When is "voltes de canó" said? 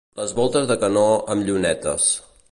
0.37-1.03